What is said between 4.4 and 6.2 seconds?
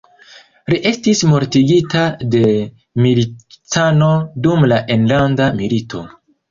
dum la enlanda milito.